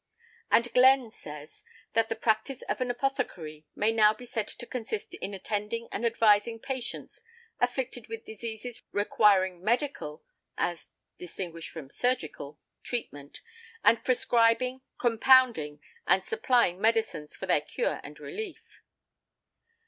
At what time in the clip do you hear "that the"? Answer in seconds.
1.93-2.15